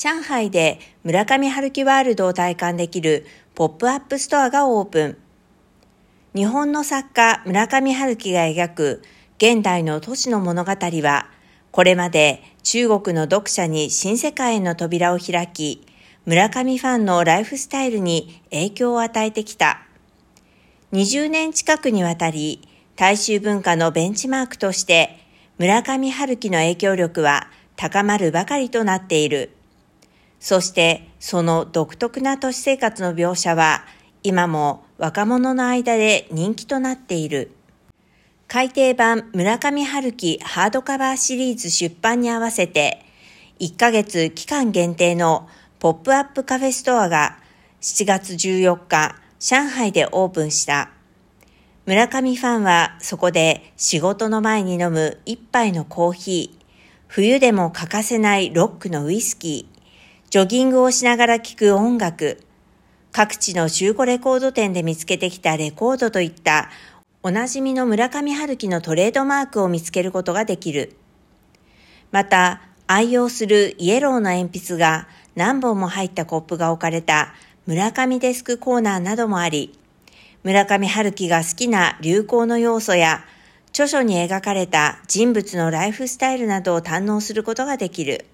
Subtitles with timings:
[0.00, 5.16] 上海で村上春樹ワールドを体感できるポップアップストアがオープン。
[6.36, 9.02] 日本の作家村上春樹が描く
[9.38, 11.26] 現代の都市の物語は、
[11.72, 15.84] これまで中国の読者に新世界への扉を開き、
[16.26, 19.82] 村上ファンのライフスタイルに影響を与えてきた。
[20.92, 22.62] 20年近くにわたり、
[22.94, 25.18] 大衆文化のベンチマークとして、
[25.58, 29.57] 村上春樹の影響力は高まるばかりとなっている。
[30.40, 33.84] そしてその独特な都市生活の描写は
[34.22, 37.52] 今も若者の間で人気となっている。
[38.46, 43.04] 改訂版村上春樹ハードカバーシリーズ出版に合わせて
[43.60, 45.48] 1ヶ月期間限定の
[45.80, 47.38] ポップアップカフェストアが
[47.80, 50.90] 7月14日上海でオープンした。
[51.86, 56.64] 村上ファンはそこで仕事の前に飲む一杯のコーヒー、
[57.06, 59.77] 冬でも欠かせないロックのウイスキー、
[60.30, 62.38] ジョギングをしながら聴く音楽、
[63.12, 66.68] 各地の中古レコード店で見つけてきたレコードといった
[67.22, 70.92] おなじみの村上春樹のトレードマークを見つけることができる。
[72.10, 77.32] また、愛用するイエローの鉛筆が何本も入ったコップが置かれた
[77.64, 79.78] 村上デスクコーナーなどもあり、
[80.42, 83.24] 村上春樹が好きな流行の要素や
[83.70, 88.26] 著書に描かれた人物のライフスタイルなどを堪能することができる。